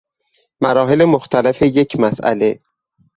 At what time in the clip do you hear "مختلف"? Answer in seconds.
1.05-1.61